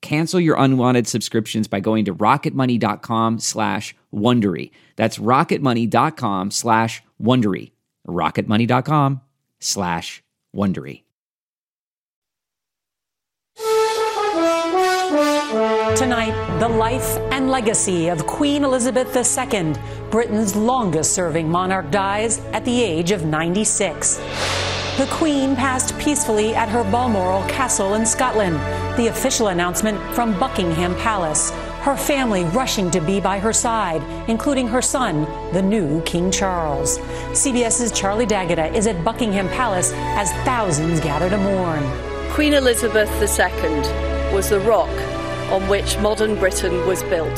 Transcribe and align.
Cancel 0.00 0.40
your 0.40 0.56
unwanted 0.58 1.06
subscriptions 1.06 1.68
by 1.68 1.80
going 1.80 2.04
to 2.04 2.14
rocketmoney.com 2.14 3.38
slash 3.38 3.94
Wondery. 4.14 4.70
That's 4.96 5.18
rocketmoney.com 5.18 6.50
slash 6.50 7.02
Wondery. 7.20 7.72
rocketmoney.com 8.06 9.20
slash 9.60 10.22
Wondery. 10.54 11.02
Tonight, 15.96 16.58
the 16.60 16.68
life 16.68 17.16
and 17.32 17.50
legacy 17.50 18.08
of 18.08 18.24
Queen 18.26 18.62
Elizabeth 18.62 19.16
II, 19.16 19.74
Britain's 20.10 20.54
longest 20.54 21.12
serving 21.12 21.50
monarch, 21.50 21.90
dies 21.90 22.38
at 22.52 22.64
the 22.64 22.82
age 22.82 23.10
of 23.10 23.24
96. 23.24 24.20
The 24.98 25.06
Queen 25.12 25.54
passed 25.54 25.96
peacefully 25.96 26.56
at 26.56 26.68
her 26.70 26.82
Balmoral 26.82 27.44
Castle 27.44 27.94
in 27.94 28.04
Scotland, 28.04 28.56
the 28.98 29.06
official 29.06 29.46
announcement 29.46 29.96
from 30.12 30.36
Buckingham 30.40 30.92
Palace. 30.96 31.52
Her 31.82 31.96
family 31.96 32.42
rushing 32.46 32.90
to 32.90 33.00
be 33.00 33.20
by 33.20 33.38
her 33.38 33.52
side, 33.52 34.02
including 34.28 34.66
her 34.66 34.82
son, 34.82 35.22
the 35.52 35.62
new 35.62 36.02
King 36.02 36.32
Charles. 36.32 36.98
CBS's 37.30 37.92
Charlie 37.92 38.26
D'Agata 38.26 38.74
is 38.74 38.88
at 38.88 39.04
Buckingham 39.04 39.48
Palace 39.50 39.92
as 39.94 40.32
thousands 40.44 40.98
gather 40.98 41.30
to 41.30 41.38
mourn. 41.38 41.84
Queen 42.32 42.54
Elizabeth 42.54 43.08
II 43.22 44.34
was 44.34 44.50
the 44.50 44.58
rock 44.66 44.90
on 45.52 45.62
which 45.68 45.96
modern 45.98 46.34
Britain 46.34 46.84
was 46.88 47.04
built. 47.04 47.36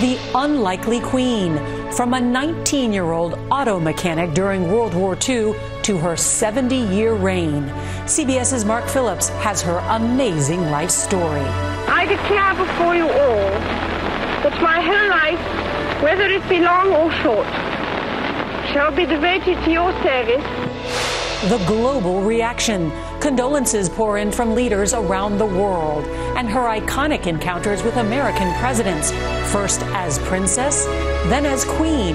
The 0.00 0.18
unlikely 0.34 0.98
Queen, 1.02 1.56
from 1.92 2.14
a 2.14 2.20
19 2.20 2.92
year 2.92 3.12
old 3.12 3.38
auto 3.48 3.78
mechanic 3.78 4.34
during 4.34 4.72
World 4.72 4.94
War 4.94 5.16
II 5.28 5.54
to 5.88 5.96
her 5.96 6.18
70 6.18 6.76
year 6.76 7.14
reign. 7.14 7.62
CBS's 8.04 8.62
Mark 8.62 8.86
Phillips 8.88 9.30
has 9.40 9.62
her 9.62 9.78
amazing 9.88 10.60
life 10.70 10.90
story. 10.90 11.40
I 11.88 12.04
declare 12.04 12.54
before 12.66 12.94
you 12.94 13.08
all 13.08 13.50
that 14.44 14.60
my 14.60 14.82
whole 14.82 15.08
life, 15.08 16.02
whether 16.02 16.26
it 16.26 16.46
be 16.46 16.60
long 16.60 16.92
or 16.92 17.10
short, 17.22 17.46
shall 18.70 18.94
be 18.94 19.06
devoted 19.06 19.64
to 19.64 19.70
your 19.70 19.90
service. 20.02 20.44
The 21.48 21.64
global 21.66 22.20
reaction. 22.20 22.92
Condolences 23.20 23.88
pour 23.88 24.18
in 24.18 24.30
from 24.30 24.54
leaders 24.54 24.92
around 24.92 25.38
the 25.38 25.46
world, 25.46 26.04
and 26.36 26.50
her 26.50 26.68
iconic 26.68 27.26
encounters 27.26 27.82
with 27.82 27.96
American 27.96 28.52
presidents, 28.60 29.10
first 29.50 29.80
as 29.94 30.18
princess, 30.18 30.84
then 31.30 31.46
as 31.46 31.64
queen, 31.64 32.14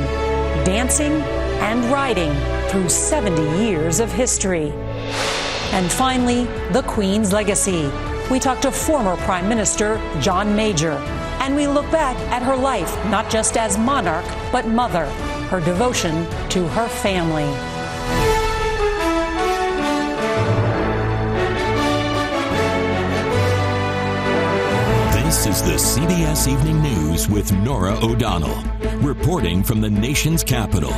dancing 0.64 1.14
and 1.64 1.84
riding 1.86 2.53
through 2.74 2.90
70 2.90 3.64
years 3.64 4.00
of 4.00 4.12
history. 4.12 4.72
And 5.74 5.92
finally, 5.92 6.46
the 6.72 6.82
Queen's 6.88 7.32
legacy. 7.32 7.88
We 8.32 8.40
talk 8.40 8.62
to 8.62 8.72
former 8.72 9.16
Prime 9.18 9.48
Minister 9.48 10.02
John 10.20 10.56
Major, 10.56 10.94
and 11.40 11.56
we 11.56 11.68
look 11.68 11.86
back 11.92 12.18
at 12.32 12.42
her 12.42 12.56
life, 12.56 12.92
not 13.12 13.30
just 13.30 13.58
as 13.58 13.78
monarch, 13.78 14.26
but 14.52 14.66
mother, 14.68 15.06
her 15.52 15.60
devotion 15.60 16.28
to 16.50 16.68
her 16.70 16.88
family. 16.88 17.46
This 25.24 25.46
is 25.46 25.62
the 25.62 25.78
CBS 25.78 26.48
Evening 26.48 26.82
News 26.82 27.30
with 27.30 27.52
Norah 27.52 28.00
O'Donnell, 28.02 28.64
reporting 28.98 29.62
from 29.62 29.80
the 29.80 29.90
nation's 29.90 30.44
capital. 30.44 30.94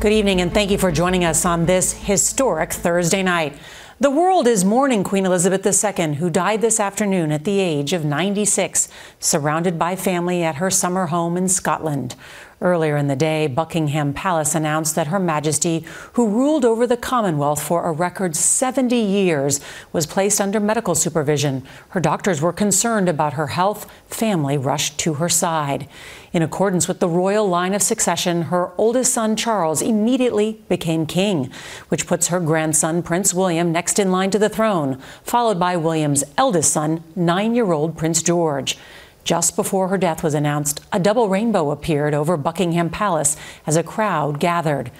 Good 0.00 0.12
evening, 0.14 0.40
and 0.40 0.50
thank 0.50 0.70
you 0.70 0.78
for 0.78 0.90
joining 0.90 1.26
us 1.26 1.44
on 1.44 1.66
this 1.66 1.92
historic 1.92 2.72
Thursday 2.72 3.22
night. 3.22 3.58
The 4.00 4.08
world 4.08 4.46
is 4.46 4.64
mourning 4.64 5.04
Queen 5.04 5.26
Elizabeth 5.26 5.66
II, 5.66 6.14
who 6.14 6.30
died 6.30 6.62
this 6.62 6.80
afternoon 6.80 7.30
at 7.30 7.44
the 7.44 7.60
age 7.60 7.92
of 7.92 8.02
96, 8.02 8.88
surrounded 9.18 9.78
by 9.78 9.96
family 9.96 10.42
at 10.42 10.54
her 10.54 10.70
summer 10.70 11.08
home 11.08 11.36
in 11.36 11.48
Scotland. 11.48 12.14
Earlier 12.62 12.98
in 12.98 13.06
the 13.06 13.16
day, 13.16 13.46
Buckingham 13.46 14.12
Palace 14.12 14.54
announced 14.54 14.94
that 14.94 15.06
Her 15.06 15.18
Majesty, 15.18 15.82
who 16.12 16.28
ruled 16.28 16.66
over 16.66 16.86
the 16.86 16.96
Commonwealth 16.96 17.62
for 17.62 17.86
a 17.86 17.92
record 17.92 18.36
70 18.36 18.94
years, 18.94 19.60
was 19.94 20.04
placed 20.04 20.42
under 20.42 20.60
medical 20.60 20.94
supervision. 20.94 21.64
Her 21.90 22.00
doctors 22.00 22.42
were 22.42 22.52
concerned 22.52 23.08
about 23.08 23.32
her 23.32 23.46
health. 23.46 23.90
Family 24.08 24.58
rushed 24.58 24.98
to 24.98 25.14
her 25.14 25.28
side. 25.30 25.88
In 26.34 26.42
accordance 26.42 26.86
with 26.86 27.00
the 27.00 27.08
royal 27.08 27.48
line 27.48 27.72
of 27.72 27.82
succession, 27.82 28.42
her 28.42 28.72
oldest 28.76 29.14
son, 29.14 29.36
Charles, 29.36 29.80
immediately 29.80 30.62
became 30.68 31.06
king, 31.06 31.50
which 31.88 32.06
puts 32.06 32.28
her 32.28 32.40
grandson, 32.40 33.02
Prince 33.02 33.32
William, 33.32 33.72
next 33.72 33.98
in 33.98 34.12
line 34.12 34.30
to 34.32 34.38
the 34.38 34.50
throne, 34.50 35.00
followed 35.22 35.58
by 35.58 35.78
William's 35.78 36.24
eldest 36.36 36.74
son, 36.74 37.02
nine 37.16 37.54
year 37.54 37.72
old 37.72 37.96
Prince 37.96 38.22
George. 38.22 38.76
Just 39.24 39.56
before 39.56 39.88
her 39.88 39.98
death 39.98 40.22
was 40.22 40.34
announced, 40.34 40.80
a 40.92 40.98
double 40.98 41.28
rainbow 41.28 41.70
appeared 41.70 42.14
over 42.14 42.36
Buckingham 42.36 42.90
Palace 42.90 43.36
as 43.66 43.76
a 43.76 43.82
crowd 43.82 44.40
gathered. 44.40 44.90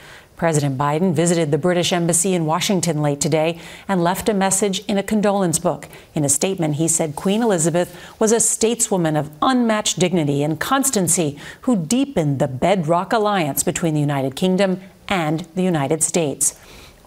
President 0.41 0.79
Biden 0.79 1.13
visited 1.13 1.51
the 1.51 1.59
British 1.59 1.93
Embassy 1.93 2.33
in 2.33 2.47
Washington 2.47 3.03
late 3.03 3.21
today 3.21 3.59
and 3.87 4.03
left 4.03 4.27
a 4.27 4.33
message 4.33 4.83
in 4.87 4.97
a 4.97 5.03
condolence 5.03 5.59
book. 5.59 5.87
In 6.15 6.25
a 6.25 6.31
statement, 6.31 6.77
he 6.77 6.89
said 6.89 7.15
Queen 7.15 7.43
Elizabeth 7.43 7.95
was 8.19 8.33
a 8.33 8.37
stateswoman 8.37 9.21
of 9.21 9.31
unmatched 9.43 9.99
dignity 9.99 10.43
and 10.43 10.59
constancy 10.59 11.39
who 11.63 11.77
deepened 11.77 12.39
the 12.39 12.49
bedrock 12.49 13.13
alliance 13.13 13.63
between 13.63 13.93
the 13.93 14.01
United 14.01 14.35
Kingdom 14.35 14.81
and 15.09 15.41
the 15.57 15.63
United 15.63 16.03
States. 16.03 16.59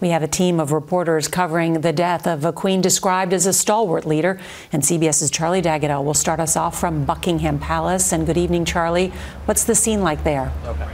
We 0.04 0.10
have 0.10 0.22
a 0.22 0.28
team 0.28 0.60
of 0.60 0.70
reporters 0.70 1.28
covering 1.28 1.80
the 1.80 1.90
death 1.90 2.26
of 2.26 2.44
a 2.44 2.52
queen 2.52 2.82
described 2.82 3.32
as 3.32 3.46
a 3.46 3.54
stalwart 3.54 4.04
leader. 4.04 4.38
And 4.70 4.82
CBS's 4.82 5.30
Charlie 5.30 5.62
D'Agata 5.62 5.98
will 5.98 6.12
start 6.12 6.40
us 6.40 6.58
off 6.58 6.78
from 6.78 7.06
Buckingham 7.06 7.58
Palace. 7.58 8.12
And 8.12 8.26
good 8.26 8.36
evening, 8.36 8.66
Charlie. 8.66 9.14
What's 9.46 9.64
the 9.64 9.74
scene 9.74 10.02
like 10.02 10.22
there? 10.22 10.52
Okay. 10.66 10.90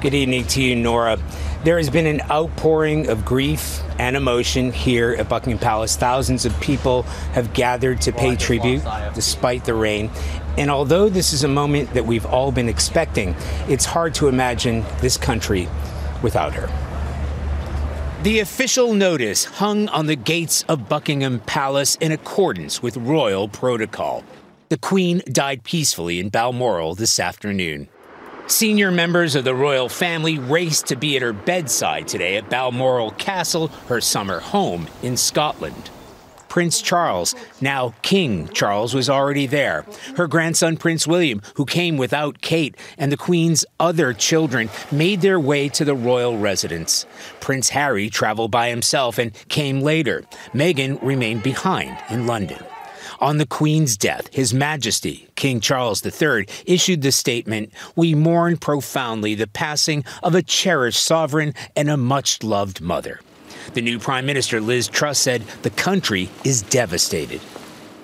Good 0.00 0.12
evening 0.12 0.44
to 0.48 0.60
you, 0.60 0.74
Norah. 0.74 1.20
There 1.62 1.76
has 1.76 1.88
been 1.88 2.06
an 2.06 2.20
outpouring 2.22 3.08
of 3.08 3.24
grief 3.24 3.80
and 4.00 4.16
emotion 4.16 4.72
here 4.72 5.14
at 5.16 5.28
Buckingham 5.28 5.60
Palace. 5.60 5.94
Thousands 5.94 6.44
of 6.44 6.60
people 6.60 7.02
have 7.34 7.52
gathered 7.52 8.00
to 8.00 8.12
pay 8.12 8.34
tribute 8.34 8.82
despite 9.14 9.64
the 9.66 9.74
rain. 9.74 10.10
And 10.58 10.68
although 10.68 11.08
this 11.08 11.32
is 11.32 11.44
a 11.44 11.48
moment 11.48 11.94
that 11.94 12.04
we've 12.04 12.26
all 12.26 12.50
been 12.50 12.68
expecting, 12.68 13.36
it's 13.68 13.84
hard 13.84 14.16
to 14.16 14.26
imagine 14.26 14.84
this 15.00 15.16
country 15.16 15.68
without 16.24 16.54
her. 16.54 16.68
The 18.24 18.40
official 18.40 18.94
notice 18.94 19.44
hung 19.44 19.86
on 19.88 20.06
the 20.06 20.16
gates 20.16 20.64
of 20.66 20.88
Buckingham 20.88 21.40
Palace 21.40 21.96
in 21.96 22.10
accordance 22.10 22.82
with 22.82 22.96
royal 22.96 23.48
protocol. 23.48 24.24
The 24.70 24.78
Queen 24.78 25.20
died 25.26 25.62
peacefully 25.62 26.20
in 26.20 26.30
Balmoral 26.30 26.94
this 26.94 27.20
afternoon. 27.20 27.86
Senior 28.46 28.90
members 28.90 29.34
of 29.34 29.44
the 29.44 29.54
royal 29.54 29.90
family 29.90 30.38
raced 30.38 30.86
to 30.86 30.96
be 30.96 31.16
at 31.16 31.22
her 31.22 31.34
bedside 31.34 32.08
today 32.08 32.38
at 32.38 32.48
Balmoral 32.48 33.10
Castle, 33.10 33.68
her 33.88 34.00
summer 34.00 34.40
home 34.40 34.88
in 35.02 35.18
Scotland. 35.18 35.90
Prince 36.54 36.80
Charles, 36.80 37.34
now 37.60 37.94
King 38.02 38.46
Charles, 38.50 38.94
was 38.94 39.10
already 39.10 39.44
there. 39.44 39.84
Her 40.16 40.28
grandson, 40.28 40.76
Prince 40.76 41.04
William, 41.04 41.42
who 41.56 41.64
came 41.64 41.96
without 41.96 42.42
Kate, 42.42 42.76
and 42.96 43.10
the 43.10 43.16
Queen's 43.16 43.66
other 43.80 44.12
children 44.12 44.70
made 44.92 45.20
their 45.20 45.40
way 45.40 45.68
to 45.70 45.84
the 45.84 45.96
royal 45.96 46.38
residence. 46.38 47.06
Prince 47.40 47.70
Harry 47.70 48.08
traveled 48.08 48.52
by 48.52 48.68
himself 48.68 49.18
and 49.18 49.32
came 49.48 49.80
later. 49.80 50.22
Meghan 50.52 51.02
remained 51.02 51.42
behind 51.42 51.98
in 52.08 52.28
London. 52.28 52.64
On 53.18 53.38
the 53.38 53.46
Queen's 53.46 53.96
death, 53.96 54.32
His 54.32 54.54
Majesty, 54.54 55.26
King 55.34 55.58
Charles 55.58 56.06
III, 56.06 56.46
issued 56.66 57.02
the 57.02 57.10
statement 57.10 57.72
We 57.96 58.14
mourn 58.14 58.58
profoundly 58.58 59.34
the 59.34 59.48
passing 59.48 60.04
of 60.22 60.36
a 60.36 60.42
cherished 60.42 61.02
sovereign 61.02 61.52
and 61.74 61.90
a 61.90 61.96
much 61.96 62.44
loved 62.44 62.80
mother. 62.80 63.18
The 63.72 63.82
new 63.82 63.98
Prime 63.98 64.26
Minister, 64.26 64.60
Liz 64.60 64.88
Truss, 64.88 65.18
said 65.18 65.42
the 65.62 65.70
country 65.70 66.28
is 66.44 66.62
devastated. 66.62 67.40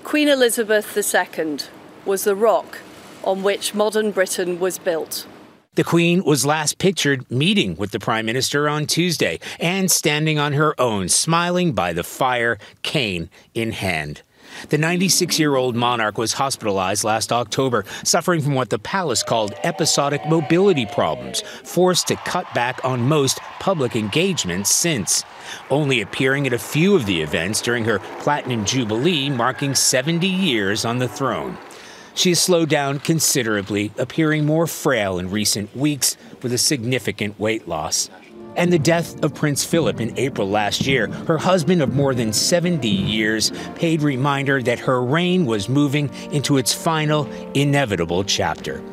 Queen 0.03 0.27
Elizabeth 0.27 0.97
II 0.97 1.57
was 2.05 2.23
the 2.23 2.35
rock 2.35 2.79
on 3.23 3.43
which 3.43 3.73
modern 3.75 4.11
Britain 4.11 4.59
was 4.59 4.79
built. 4.79 5.27
The 5.75 5.83
Queen 5.85 6.23
was 6.25 6.45
last 6.45 6.79
pictured 6.79 7.29
meeting 7.31 7.77
with 7.77 7.91
the 7.91 7.99
Prime 7.99 8.25
Minister 8.25 8.67
on 8.67 8.87
Tuesday 8.87 9.39
and 9.57 9.89
standing 9.89 10.37
on 10.37 10.51
her 10.51 10.79
own, 10.79 11.07
smiling 11.07 11.71
by 11.71 11.93
the 11.93 12.03
fire, 12.03 12.57
cane 12.81 13.29
in 13.53 13.71
hand. 13.71 14.21
The 14.69 14.77
96 14.77 15.39
year 15.39 15.55
old 15.55 15.75
monarch 15.75 16.17
was 16.17 16.33
hospitalized 16.33 17.03
last 17.03 17.31
October, 17.31 17.85
suffering 18.03 18.41
from 18.41 18.55
what 18.55 18.69
the 18.69 18.79
palace 18.79 19.23
called 19.23 19.53
episodic 19.63 20.25
mobility 20.27 20.85
problems, 20.85 21.41
forced 21.41 22.07
to 22.07 22.15
cut 22.17 22.51
back 22.53 22.83
on 22.83 23.07
most 23.07 23.39
public 23.59 23.95
engagements 23.95 24.73
since. 24.73 25.23
Only 25.69 26.01
appearing 26.01 26.47
at 26.47 26.53
a 26.53 26.59
few 26.59 26.95
of 26.95 27.05
the 27.05 27.21
events 27.21 27.61
during 27.61 27.85
her 27.85 27.99
Platinum 28.19 28.65
Jubilee, 28.65 29.29
marking 29.29 29.75
70 29.75 30.27
years 30.27 30.85
on 30.85 30.99
the 30.99 31.07
throne. 31.07 31.57
She 32.13 32.29
has 32.29 32.39
slowed 32.39 32.69
down 32.69 32.99
considerably, 32.99 33.91
appearing 33.97 34.45
more 34.45 34.67
frail 34.67 35.17
in 35.17 35.31
recent 35.31 35.75
weeks 35.75 36.17
with 36.41 36.51
a 36.51 36.57
significant 36.57 37.39
weight 37.39 37.67
loss 37.67 38.09
and 38.55 38.71
the 38.71 38.79
death 38.79 39.23
of 39.23 39.33
Prince 39.33 39.63
Philip 39.63 39.99
in 39.99 40.17
April 40.17 40.49
last 40.49 40.85
year, 40.85 41.07
her 41.27 41.37
husband 41.37 41.81
of 41.81 41.93
more 41.93 42.13
than 42.13 42.33
70 42.33 42.87
years, 42.87 43.51
paid 43.75 44.01
reminder 44.01 44.61
that 44.63 44.79
her 44.79 45.01
reign 45.03 45.45
was 45.45 45.69
moving 45.69 46.09
into 46.31 46.57
its 46.57 46.73
final, 46.73 47.29
inevitable 47.53 48.23
chapter. 48.23 48.83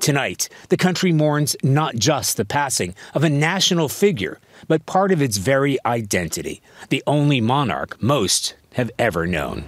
Tonight, 0.00 0.48
the 0.70 0.76
country 0.76 1.12
mourns 1.12 1.56
not 1.62 1.94
just 1.94 2.36
the 2.36 2.44
passing 2.44 2.94
of 3.14 3.22
a 3.22 3.28
national 3.28 3.88
figure, 3.88 4.38
but 4.66 4.86
part 4.86 5.12
of 5.12 5.20
its 5.20 5.36
very 5.36 5.78
identity, 5.84 6.62
the 6.88 7.02
only 7.06 7.40
monarch 7.40 8.02
most 8.02 8.54
have 8.74 8.90
ever 8.98 9.26
known. 9.26 9.64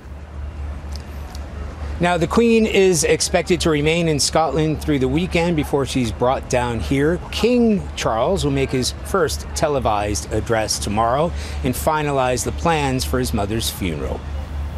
Now, 2.02 2.16
the 2.16 2.26
Queen 2.26 2.66
is 2.66 3.04
expected 3.04 3.60
to 3.60 3.70
remain 3.70 4.08
in 4.08 4.18
Scotland 4.18 4.82
through 4.82 4.98
the 4.98 5.06
weekend 5.06 5.54
before 5.54 5.86
she's 5.86 6.10
brought 6.10 6.50
down 6.50 6.80
here. 6.80 7.20
King 7.30 7.80
Charles 7.94 8.44
will 8.44 8.50
make 8.50 8.70
his 8.70 8.90
first 9.04 9.46
televised 9.54 10.32
address 10.32 10.80
tomorrow 10.80 11.30
and 11.62 11.72
finalize 11.72 12.44
the 12.44 12.50
plans 12.50 13.04
for 13.04 13.20
his 13.20 13.32
mother's 13.32 13.70
funeral. 13.70 14.18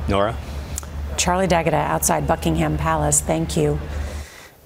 Norah? 0.07 0.37
Charlie 1.17 1.47
D'Agata 1.47 1.79
outside 1.79 2.27
Buckingham 2.27 2.77
Palace, 2.77 3.23
thank 3.23 3.57
you. 3.57 3.81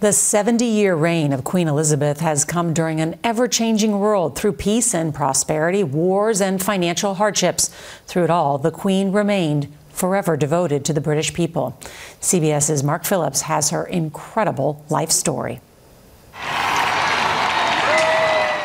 The 0.00 0.12
70 0.12 0.64
year 0.64 0.96
reign 0.96 1.32
of 1.32 1.44
Queen 1.44 1.68
Elizabeth 1.68 2.18
has 2.18 2.44
come 2.44 2.74
during 2.74 3.00
an 3.00 3.20
ever 3.22 3.46
changing 3.46 4.00
world 4.00 4.36
through 4.36 4.54
peace 4.54 4.94
and 4.94 5.14
prosperity, 5.14 5.84
wars 5.84 6.40
and 6.40 6.60
financial 6.60 7.14
hardships. 7.14 7.68
Through 8.08 8.24
it 8.24 8.30
all, 8.30 8.58
the 8.58 8.72
Queen 8.72 9.12
remained 9.12 9.72
forever 9.98 10.36
devoted 10.36 10.84
to 10.84 10.92
the 10.92 11.00
British 11.00 11.34
people. 11.34 11.78
CBS's 12.20 12.84
Mark 12.84 13.04
Phillips 13.04 13.42
has 13.42 13.70
her 13.70 13.84
incredible 13.84 14.84
life 14.88 15.10
story. 15.10 15.60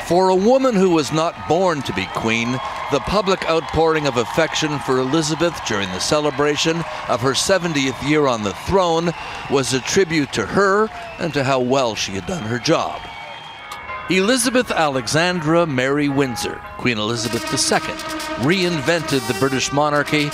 For 0.07 0.29
a 0.29 0.35
woman 0.35 0.75
who 0.75 0.91
was 0.91 1.11
not 1.11 1.47
born 1.47 1.81
to 1.83 1.93
be 1.93 2.05
queen, 2.13 2.51
the 2.91 2.99
public 3.07 3.49
outpouring 3.49 4.05
of 4.05 4.17
affection 4.17 4.77
for 4.79 4.99
Elizabeth 4.99 5.59
during 5.65 5.89
the 5.89 5.99
celebration 5.99 6.83
of 7.07 7.21
her 7.21 7.31
70th 7.31 8.07
year 8.07 8.27
on 8.27 8.43
the 8.43 8.53
throne 8.67 9.11
was 9.49 9.73
a 9.73 9.79
tribute 9.79 10.31
to 10.33 10.45
her 10.45 10.89
and 11.19 11.33
to 11.33 11.43
how 11.43 11.61
well 11.61 11.95
she 11.95 12.11
had 12.11 12.27
done 12.27 12.43
her 12.43 12.59
job. 12.59 13.01
Elizabeth 14.09 14.69
Alexandra 14.69 15.65
Mary 15.65 16.09
Windsor, 16.09 16.59
Queen 16.77 16.97
Elizabeth 16.97 17.41
II, 17.45 17.79
reinvented 18.45 19.25
the 19.27 19.39
British 19.39 19.71
monarchy 19.71 20.29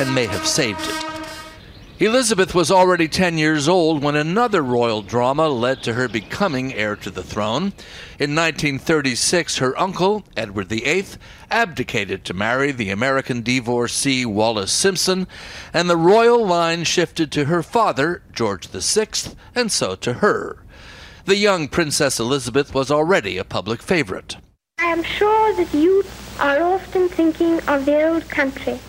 and 0.00 0.12
may 0.12 0.26
have 0.26 0.44
saved 0.44 0.80
it. 0.82 1.12
Elizabeth 2.00 2.52
was 2.52 2.72
already 2.72 3.06
10 3.06 3.38
years 3.38 3.68
old 3.68 4.02
when 4.02 4.16
another 4.16 4.60
royal 4.60 5.02
drama 5.02 5.48
led 5.48 5.84
to 5.84 5.92
her 5.92 6.08
becoming 6.08 6.74
heir 6.74 6.96
to 6.96 7.10
the 7.10 7.22
throne. 7.22 7.72
In 8.18 8.34
1936, 8.34 9.58
her 9.58 9.78
uncle, 9.78 10.24
Edward 10.36 10.68
VIII, 10.68 11.06
abdicated 11.48 12.24
to 12.24 12.34
marry 12.34 12.72
the 12.72 12.90
American 12.90 13.42
divorcee 13.42 14.26
Wallis 14.26 14.72
Simpson, 14.72 15.28
and 15.72 15.88
the 15.88 15.96
royal 15.96 16.44
line 16.44 16.82
shifted 16.82 17.30
to 17.30 17.44
her 17.44 17.62
father, 17.62 18.22
George 18.32 18.66
VI, 18.66 19.32
and 19.54 19.70
so 19.70 19.94
to 19.94 20.14
her. 20.14 20.61
The 21.24 21.36
young 21.36 21.68
Princess 21.68 22.18
Elizabeth 22.18 22.74
was 22.74 22.90
already 22.90 23.38
a 23.38 23.44
public 23.44 23.80
favorite. 23.80 24.38
I 24.80 24.86
am 24.86 25.04
sure 25.04 25.54
that 25.54 25.72
you 25.72 26.02
are 26.40 26.60
often 26.60 27.08
thinking 27.08 27.60
of 27.68 27.84
the 27.84 28.08
old 28.08 28.28
country. 28.28 28.80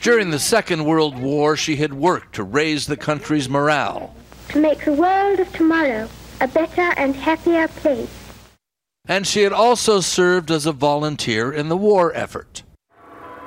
During 0.00 0.30
the 0.30 0.38
Second 0.38 0.84
World 0.84 1.18
War, 1.18 1.56
she 1.56 1.74
had 1.74 1.94
worked 1.94 2.36
to 2.36 2.44
raise 2.44 2.86
the 2.86 2.96
country's 2.96 3.48
morale. 3.48 4.14
To 4.50 4.60
make 4.60 4.84
the 4.84 4.92
world 4.92 5.40
of 5.40 5.52
tomorrow 5.52 6.08
a 6.40 6.46
better 6.46 6.94
and 6.96 7.16
happier 7.16 7.66
place. 7.66 8.08
And 9.06 9.26
she 9.26 9.42
had 9.42 9.52
also 9.52 9.98
served 9.98 10.52
as 10.52 10.64
a 10.64 10.72
volunteer 10.72 11.50
in 11.50 11.68
the 11.68 11.76
war 11.76 12.12
effort. 12.14 12.62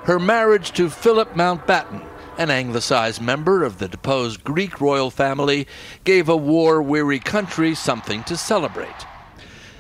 Her 0.04 0.20
marriage 0.20 0.74
to 0.74 0.90
Philip 0.90 1.34
Mountbatten 1.34 2.06
an 2.42 2.50
anglicized 2.50 3.22
member 3.22 3.64
of 3.64 3.78
the 3.78 3.88
deposed 3.88 4.44
Greek 4.44 4.82
royal 4.82 5.12
family, 5.12 5.68
gave 6.04 6.28
a 6.28 6.36
war 6.36 6.82
weary 6.82 7.20
country 7.20 7.76
something 7.76 8.24
to 8.24 8.36
celebrate. 8.36 9.06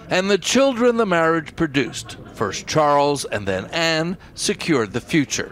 And 0.09 0.29
the 0.29 0.37
children 0.37 0.97
the 0.97 1.07
marriage 1.07 1.55
produced, 1.55 2.17
first 2.35 2.67
Charles 2.67 3.25
and 3.25 3.47
then 3.47 3.65
Anne, 3.71 4.15
secured 4.35 4.93
the 4.93 5.01
future. 5.01 5.51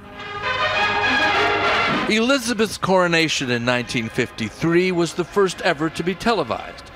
Elizabeth's 2.09 2.77
coronation 2.77 3.47
in 3.47 3.65
1953 3.65 4.91
was 4.91 5.15
the 5.15 5.23
first 5.23 5.61
ever 5.63 5.89
to 5.89 6.03
be 6.03 6.13
televised, 6.13 6.91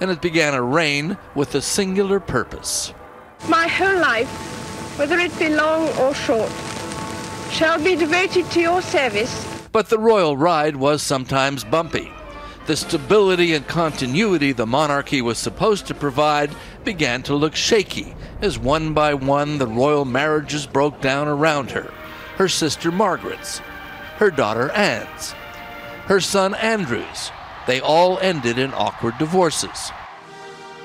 and 0.00 0.10
it 0.10 0.22
began 0.22 0.54
a 0.54 0.62
reign 0.62 1.18
with 1.34 1.54
a 1.54 1.60
singular 1.60 2.20
purpose. 2.20 2.94
My 3.48 3.68
whole 3.68 4.00
life, 4.00 4.30
whether 4.98 5.18
it 5.18 5.38
be 5.38 5.50
long 5.50 5.88
or 5.98 6.14
short, 6.14 6.50
shall 7.52 7.82
be 7.82 7.94
devoted 7.94 8.50
to 8.50 8.60
your 8.60 8.80
service. 8.80 9.46
But 9.72 9.90
the 9.90 9.98
royal 9.98 10.36
ride 10.36 10.76
was 10.76 11.02
sometimes 11.02 11.64
bumpy. 11.64 12.10
The 12.66 12.76
stability 12.76 13.54
and 13.54 13.66
continuity 13.66 14.52
the 14.52 14.66
monarchy 14.66 15.20
was 15.20 15.36
supposed 15.36 15.86
to 15.86 15.94
provide 15.94 16.54
began 16.84 17.22
to 17.24 17.34
look 17.34 17.54
shaky 17.54 18.14
as 18.40 18.58
one 18.58 18.94
by 18.94 19.14
one 19.14 19.58
the 19.58 19.66
royal 19.66 20.04
marriages 20.04 20.66
broke 20.66 21.00
down 21.00 21.28
around 21.28 21.70
her. 21.72 21.92
Her 22.36 22.48
sister 22.48 22.90
Margaret's, 22.90 23.58
her 24.16 24.30
daughter 24.30 24.70
Anne's, 24.70 25.32
her 26.06 26.20
son 26.20 26.54
Andrew's. 26.54 27.30
They 27.66 27.80
all 27.80 28.18
ended 28.18 28.58
in 28.58 28.72
awkward 28.74 29.18
divorces. 29.18 29.92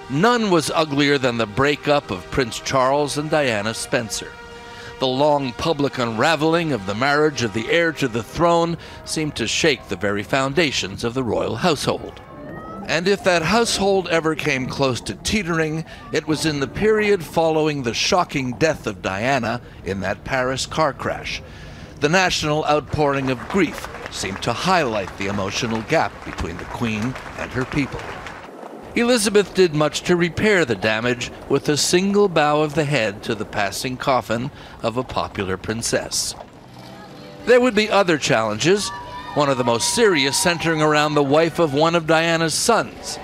None 0.09 0.51
was 0.51 0.69
uglier 0.71 1.17
than 1.17 1.37
the 1.37 1.47
breakup 1.47 2.11
of 2.11 2.29
Prince 2.31 2.59
Charles 2.59 3.17
and 3.17 3.29
Diana 3.29 3.73
Spencer. 3.73 4.31
The 4.99 5.07
long 5.07 5.53
public 5.53 5.99
unraveling 5.99 6.71
of 6.71 6.87
the 6.87 6.95
marriage 6.95 7.43
of 7.43 7.53
the 7.53 7.69
heir 7.69 7.91
to 7.93 8.07
the 8.07 8.23
throne 8.23 8.77
seemed 9.05 9.35
to 9.35 9.47
shake 9.47 9.87
the 9.87 9.95
very 9.95 10.23
foundations 10.23 11.03
of 11.03 11.13
the 11.13 11.23
royal 11.23 11.57
household. 11.57 12.19
And 12.87 13.07
if 13.07 13.23
that 13.23 13.43
household 13.43 14.07
ever 14.07 14.33
came 14.33 14.65
close 14.65 14.99
to 15.01 15.13
teetering, 15.13 15.85
it 16.11 16.27
was 16.27 16.47
in 16.47 16.59
the 16.59 16.67
period 16.67 17.23
following 17.23 17.83
the 17.83 17.93
shocking 17.93 18.53
death 18.53 18.87
of 18.87 19.03
Diana 19.03 19.61
in 19.85 19.99
that 19.99 20.23
Paris 20.23 20.65
car 20.65 20.93
crash. 20.93 21.43
The 21.99 22.09
national 22.09 22.65
outpouring 22.65 23.29
of 23.29 23.49
grief 23.49 23.87
seemed 24.09 24.41
to 24.43 24.53
highlight 24.53 25.15
the 25.19 25.27
emotional 25.27 25.83
gap 25.83 26.11
between 26.25 26.57
the 26.57 26.65
Queen 26.65 27.13
and 27.37 27.51
her 27.51 27.65
people. 27.65 27.99
Elizabeth 28.97 29.53
did 29.53 29.75
much 29.75 30.01
to 30.01 30.15
repair 30.15 30.65
the 30.65 30.73
damage 30.73 31.29
with 31.49 31.69
a 31.69 31.77
single 31.77 32.27
bow 32.27 32.63
of 32.63 32.73
the 32.73 32.83
head 32.83 33.21
to 33.21 33.35
the 33.35 33.45
passing 33.45 33.95
coffin 33.95 34.49
of 34.81 34.97
a 34.97 35.03
popular 35.03 35.55
princess. 35.55 36.33
There 37.45 37.61
would 37.61 37.75
be 37.75 37.91
other 37.91 38.17
challenges, 38.17 38.89
one 39.35 39.49
of 39.49 39.59
the 39.59 39.63
most 39.63 39.93
serious 39.93 40.35
centering 40.35 40.81
around 40.81 41.13
the 41.13 41.21
wife 41.21 41.59
of 41.59 41.75
one 41.75 41.93
of 41.93 42.07
Diana's 42.07 42.55
sons. 42.55 43.17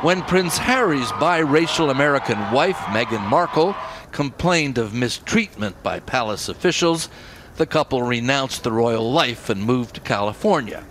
When 0.00 0.22
Prince 0.22 0.56
Harry's 0.56 1.12
biracial 1.12 1.90
American 1.90 2.50
wife, 2.50 2.78
Meghan 2.86 3.28
Markle, 3.28 3.76
complained 4.12 4.78
of 4.78 4.94
mistreatment 4.94 5.82
by 5.82 6.00
palace 6.00 6.48
officials, 6.48 7.10
the 7.56 7.66
couple 7.66 8.02
renounced 8.02 8.62
the 8.62 8.72
royal 8.72 9.12
life 9.12 9.50
and 9.50 9.62
moved 9.62 9.96
to 9.96 10.00
California. 10.00 10.84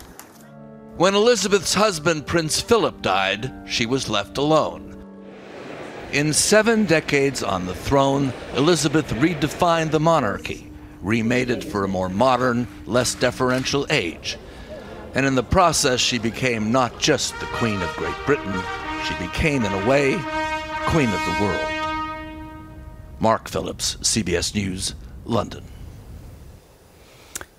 When 0.96 1.16
Elizabeth's 1.16 1.74
husband, 1.74 2.24
Prince 2.24 2.60
Philip, 2.60 3.02
died, 3.02 3.52
she 3.66 3.84
was 3.84 4.08
left 4.08 4.38
alone. 4.38 4.96
In 6.12 6.32
seven 6.32 6.84
decades 6.84 7.42
on 7.42 7.66
the 7.66 7.74
throne, 7.74 8.32
Elizabeth 8.54 9.10
redefined 9.14 9.90
the 9.90 9.98
monarchy, 9.98 10.70
remade 11.02 11.50
it 11.50 11.64
for 11.64 11.82
a 11.82 11.88
more 11.88 12.08
modern, 12.08 12.68
less 12.86 13.16
deferential 13.16 13.88
age. 13.90 14.38
And 15.16 15.26
in 15.26 15.34
the 15.34 15.42
process, 15.42 15.98
she 15.98 16.18
became 16.18 16.70
not 16.70 17.00
just 17.00 17.38
the 17.40 17.46
Queen 17.46 17.82
of 17.82 17.96
Great 17.96 18.14
Britain, 18.24 18.54
she 19.04 19.14
became, 19.14 19.64
in 19.64 19.72
a 19.72 19.86
way, 19.88 20.16
Queen 20.86 21.08
of 21.08 21.24
the 21.26 21.38
world. 21.40 21.74
Mark 23.18 23.48
Phillips, 23.48 23.96
CBS 23.96 24.54
News, 24.54 24.94
London. 25.24 25.64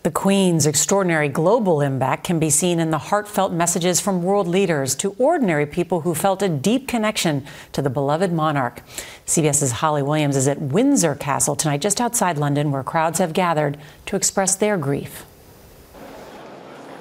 The 0.06 0.12
Queen's 0.12 0.68
extraordinary 0.68 1.30
global 1.30 1.82
impact 1.82 2.26
can 2.26 2.38
be 2.38 2.52
seen 2.52 2.80
in 2.80 2.92
the 2.92 3.00
heartfelt 3.00 3.52
messages 3.52 4.00
from 4.00 4.22
world 4.22 4.48
leaders 4.48 4.94
to 4.98 5.16
ordinary 5.18 5.66
people 5.66 6.02
who 6.02 6.14
felt 6.14 6.44
a 6.44 6.48
deep 6.48 6.88
connection 6.88 7.44
to 7.72 7.82
the 7.82 7.90
beloved 7.90 8.32
monarch. 8.32 8.84
CBS's 9.26 9.72
Holly 9.72 10.04
Williams 10.04 10.36
is 10.36 10.48
at 10.48 10.62
Windsor 10.62 11.16
Castle 11.16 11.56
tonight, 11.56 11.82
just 11.82 12.00
outside 12.00 12.38
London, 12.38 12.72
where 12.72 12.84
crowds 12.84 13.18
have 13.18 13.34
gathered 13.34 13.80
to 14.06 14.16
express 14.16 14.54
their 14.54 14.78
grief. 14.78 15.26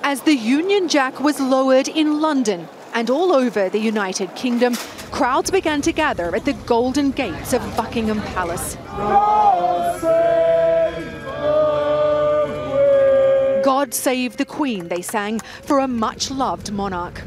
As 0.03 0.23
the 0.23 0.35
Union 0.35 0.89
Jack 0.89 1.21
was 1.21 1.39
lowered 1.39 1.89
in 1.89 2.23
London 2.23 2.67
and 2.95 3.11
all 3.11 3.35
over 3.35 3.69
the 3.69 3.81
United 3.81 4.35
Kingdom, 4.35 4.77
crowds 5.11 5.51
began 5.51 5.83
to 5.83 5.93
gather 5.93 6.35
at 6.35 6.47
the 6.47 6.55
golden 6.65 7.11
gates 7.11 7.53
of 7.53 7.61
Buckingham 7.77 8.23
Palace. 8.23 8.79
God 13.95 14.01
Save 14.01 14.37
the 14.39 14.45
Queen, 14.45 14.89
they 14.89 15.03
sang, 15.03 15.39
for 15.63 15.79
a 15.79 15.87
much 15.87 16.29
loved 16.29 16.73
monarch. 16.73 17.23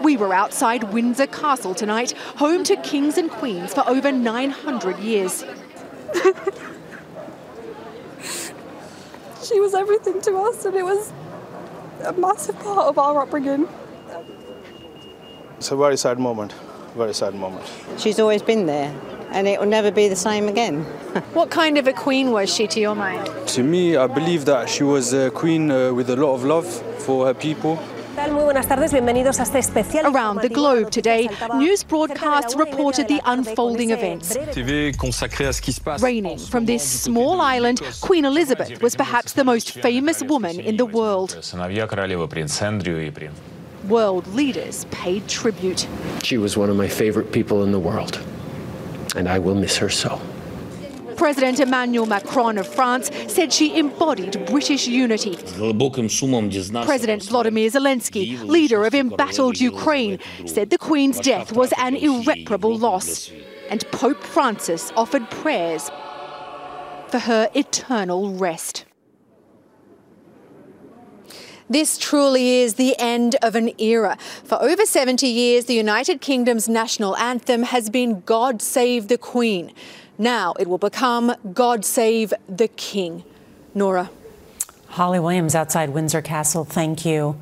We 0.00 0.16
were 0.16 0.32
outside 0.32 0.92
Windsor 0.92 1.26
Castle 1.26 1.74
tonight, 1.74 2.12
home 2.36 2.62
to 2.64 2.76
kings 2.76 3.18
and 3.18 3.28
queens 3.28 3.74
for 3.74 3.82
over 3.88 4.12
900 4.12 5.00
years. 5.00 5.44
she 9.42 9.58
was 9.58 9.74
everything 9.74 10.20
to 10.22 10.36
us, 10.36 10.64
and 10.66 10.76
it 10.76 10.84
was 10.84 11.12
a 12.04 12.12
massive 12.12 12.56
part 12.60 12.86
of 12.86 12.96
our 12.96 13.22
upbringing. 13.22 13.66
It's 15.56 15.72
a 15.72 15.76
very 15.76 15.96
sad 15.96 16.20
moment, 16.20 16.54
very 16.94 17.12
sad 17.12 17.34
moment. 17.34 17.66
She's 17.98 18.20
always 18.20 18.42
been 18.42 18.66
there, 18.66 18.94
and 19.30 19.46
it 19.46 19.60
will 19.60 19.68
never 19.68 19.90
be 19.90 20.08
the 20.08 20.16
same 20.16 20.48
again. 20.48 20.82
what 21.34 21.50
kind 21.50 21.78
of 21.78 21.86
a 21.86 21.92
queen 21.92 22.30
was 22.30 22.54
she 22.54 22.66
to 22.66 22.80
your 22.80 22.94
mind? 22.94 23.30
To 23.48 23.62
me, 23.62 23.96
I 23.96 24.06
believe 24.06 24.44
that 24.46 24.68
she 24.68 24.84
was 24.84 25.12
a 25.12 25.30
queen 25.30 25.70
uh, 25.70 25.92
with 25.92 26.10
a 26.10 26.16
lot 26.16 26.34
of 26.34 26.44
love 26.44 26.66
for 26.98 27.26
her 27.26 27.34
people. 27.34 27.78
Around 28.18 28.50
the 30.42 30.50
globe 30.52 30.90
today, 30.90 31.28
news 31.54 31.84
broadcasts 31.84 32.56
reported 32.56 33.06
the 33.06 33.20
unfolding 33.24 33.90
events. 33.90 34.36
Reigning 36.02 36.38
from 36.38 36.66
this 36.66 36.82
small 36.82 37.40
island, 37.40 37.80
Queen 38.00 38.24
Elizabeth 38.24 38.82
was 38.82 38.96
perhaps 38.96 39.34
the 39.34 39.44
most 39.44 39.70
famous 39.70 40.20
woman 40.24 40.58
in 40.58 40.76
the 40.76 40.86
world. 40.86 41.30
World 43.88 44.26
leaders 44.34 44.84
paid 44.90 45.28
tribute. 45.28 45.86
She 46.24 46.38
was 46.38 46.56
one 46.56 46.70
of 46.70 46.76
my 46.76 46.88
favorite 46.88 47.30
people 47.30 47.62
in 47.62 47.70
the 47.70 47.78
world, 47.78 48.20
and 49.16 49.28
I 49.28 49.38
will 49.38 49.54
miss 49.54 49.76
her 49.78 49.88
so. 49.88 50.20
President 51.16 51.58
Emmanuel 51.58 52.06
Macron 52.06 52.58
of 52.58 52.66
France 52.72 53.10
said 53.26 53.52
she 53.52 53.76
embodied 53.76 54.46
British 54.46 54.86
unity. 54.86 55.34
President 55.34 57.22
Vladimir 57.24 57.68
Zelensky, 57.70 58.40
leader 58.44 58.84
of 58.84 58.94
embattled 58.94 59.60
Ukraine, 59.60 60.20
said 60.46 60.70
the 60.70 60.78
Queen's 60.78 61.18
death 61.18 61.52
was 61.52 61.72
an 61.76 61.96
irreparable 61.96 62.78
loss. 62.78 63.32
And 63.68 63.84
Pope 63.90 64.22
Francis 64.22 64.92
offered 64.96 65.28
prayers 65.28 65.90
for 67.08 67.18
her 67.18 67.50
eternal 67.54 68.34
rest. 68.34 68.84
This 71.70 71.98
truly 71.98 72.60
is 72.60 72.74
the 72.74 72.98
end 72.98 73.36
of 73.42 73.54
an 73.54 73.78
era. 73.78 74.16
For 74.44 74.60
over 74.62 74.86
70 74.86 75.26
years, 75.26 75.66
the 75.66 75.74
United 75.74 76.20
Kingdom's 76.20 76.68
national 76.68 77.14
anthem 77.16 77.62
has 77.64 77.90
been 77.90 78.22
God 78.22 78.62
Save 78.62 79.08
the 79.08 79.18
Queen. 79.18 79.72
Now 80.16 80.54
it 80.58 80.66
will 80.66 80.78
become 80.78 81.34
God 81.52 81.84
Save 81.84 82.32
the 82.48 82.68
King. 82.68 83.22
Norah. 83.74 84.10
Holly 84.88 85.20
Williams 85.20 85.54
outside 85.54 85.90
Windsor 85.90 86.22
Castle, 86.22 86.64
thank 86.64 87.04
you. 87.04 87.38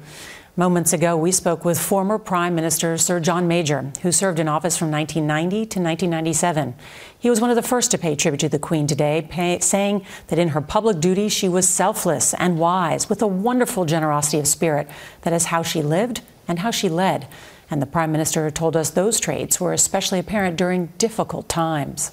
Moments 0.59 0.95
ago, 0.95 1.19
we 1.19 1.33
spoke 1.33 1.67
with 1.67 1.79
former 1.79 2.17
Prime 2.17 2.55
Minister 2.55 2.97
Sir 2.97 3.21
John 3.21 3.47
Major, 3.47 3.93
who 4.01 4.11
served 4.11 4.39
in 4.39 4.49
office 4.49 4.75
from 4.75 4.91
1990 4.91 5.51
to 5.67 5.81
1997. 5.81 6.75
He 7.19 7.29
was 7.29 7.43
one 7.43 7.51
of 7.51 7.57
the 7.57 7.63
first 7.63 7.91
to 7.91 7.99
pay 7.99 8.17
tribute 8.17 8.39
to 8.39 8.49
the 8.49 8.59
Queen 8.59 8.87
today, 8.87 9.27
pay, 9.29 9.59
saying 9.59 10.07
that 10.29 10.39
in 10.39 10.49
her 10.49 10.63
public 10.63 10.99
duties 10.99 11.35
she 11.35 11.47
was 11.47 11.69
selfless 11.69 12.33
and 12.33 12.59
wise, 12.59 13.07
with 13.11 13.21
a 13.21 13.27
wonderful 13.27 13.85
generosity 13.85 14.39
of 14.39 14.49
spirit. 14.49 14.89
That 15.23 15.35
is 15.35 15.45
how 15.47 15.63
she 15.63 15.83
lived 15.83 16.23
and 16.49 16.61
how 16.61 16.71
she 16.71 16.89
led. 16.89 17.29
And 17.71 17.83
the 17.83 17.87
Prime 17.87 18.11
Minister 18.11 18.51
told 18.51 18.79
us 18.79 18.89
those 18.89 19.21
traits 19.21 19.61
were 19.61 19.75
especially 19.75 20.21
apparent 20.21 20.57
during 20.57 20.87
difficult 20.97 21.51
times. 21.51 22.13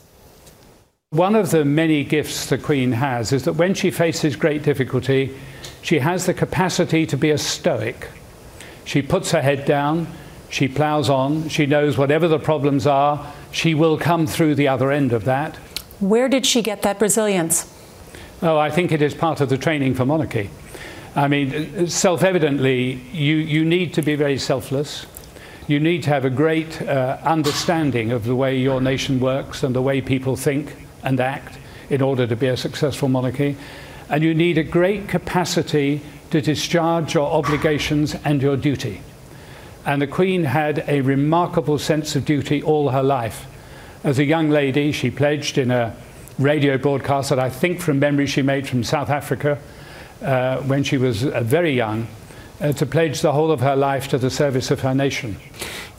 One 1.12 1.38
of 1.38 1.52
the 1.52 1.64
many 1.64 2.04
gifts 2.04 2.48
the 2.48 2.58
Queen 2.58 2.92
has 2.92 3.32
is 3.32 3.46
that 3.46 3.54
when 3.54 3.74
she 3.74 3.90
faces 3.90 4.36
great 4.36 4.64
difficulty, 4.64 5.34
she 5.82 6.00
has 6.00 6.26
the 6.26 6.34
capacity 6.34 7.06
to 7.06 7.16
be 7.16 7.30
a 7.30 7.38
stoic. 7.38 8.10
She 8.86 9.02
puts 9.02 9.32
her 9.32 9.42
head 9.42 9.66
down, 9.66 10.08
she 10.50 10.68
plows 10.68 11.10
on, 11.10 11.50
she 11.50 11.66
knows 11.66 11.98
whatever 11.98 12.28
the 12.28 12.40
problems 12.40 12.86
are, 12.86 13.34
she 13.52 13.74
will 13.74 13.98
come 13.98 14.28
through 14.28 14.56
the 14.56 14.68
other 14.68 14.92
end 14.92 15.14
of 15.14 15.26
that. 15.26 15.56
Where 16.00 16.28
did 16.28 16.46
she 16.46 16.62
get 16.62 16.82
that 16.82 17.00
resilience? 17.02 17.70
Oh, 18.42 18.58
I 18.58 18.70
think 18.70 18.92
it 18.92 19.02
is 19.02 19.14
part 19.14 19.42
of 19.42 19.50
the 19.50 19.58
training 19.58 19.94
for 19.94 20.06
monarchy. 20.06 20.50
I 21.16 21.28
mean, 21.28 21.88
self 21.88 22.24
evidently, 22.24 22.94
you, 23.12 23.36
you 23.36 23.64
need 23.64 23.94
to 23.94 24.02
be 24.02 24.16
very 24.16 24.38
selfless. 24.38 25.06
You 25.68 25.80
need 25.80 26.04
to 26.04 26.10
have 26.10 26.26
a 26.26 26.30
great 26.30 26.82
uh, 26.82 27.20
understanding 27.24 28.12
of 28.12 28.26
the 28.26 28.36
way 28.36 28.58
your 28.58 28.82
nation 28.82 29.20
works 29.20 29.64
and 29.64 29.74
the 29.74 29.82
way 29.82 30.02
people 30.02 30.36
think 30.36 30.76
and 31.04 31.20
act 31.20 31.58
in 31.90 32.02
order 32.02 32.28
to 32.28 32.36
be 32.36 32.48
a 32.48 32.58
successful 32.58 33.08
monarchy. 33.08 33.56
And 34.10 34.24
you 34.24 34.34
need 34.34 34.58
a 34.58 34.64
great 34.64 35.08
capacity 35.08 36.02
to 36.34 36.42
discharge 36.42 37.14
your 37.14 37.32
obligations 37.32 38.16
and 38.26 38.42
your 38.42 38.58
duty. 38.58 39.02
And 39.86 40.02
the 40.02 40.08
Queen 40.08 40.46
had 40.46 40.84
a 40.88 41.02
remarkable 41.02 41.78
sense 41.78 42.16
of 42.16 42.26
duty 42.26 42.64
all 42.64 42.90
her 42.90 43.04
life. 43.04 43.46
As 44.04 44.18
a 44.18 44.24
young 44.24 44.50
lady, 44.50 44.92
she 44.92 45.12
pledged 45.12 45.60
in 45.60 45.70
a 45.70 45.96
radio 46.40 46.80
broadcast 46.80 47.30
that 47.30 47.38
I 47.38 47.52
think 47.52 47.82
from 47.82 48.00
memory 48.00 48.26
she 48.26 48.42
made 48.42 48.68
from 48.68 48.84
South 48.84 49.12
Africa 49.12 49.60
uh, 50.24 50.58
when 50.62 50.84
she 50.84 50.98
was 50.98 51.24
uh, 51.24 51.42
very 51.42 51.72
young 51.72 52.08
uh, 52.60 52.72
to 52.74 52.86
pledge 52.88 53.22
the 53.22 53.34
whole 53.34 53.52
of 53.52 53.60
her 53.60 53.76
life 53.76 54.08
to 54.08 54.18
the 54.18 54.32
service 54.32 54.72
of 54.72 54.80
her 54.80 54.96
nation. 54.96 55.36